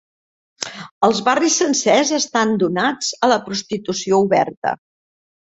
[1.07, 4.75] Els barris sencers estan donats a la prostitució oberta.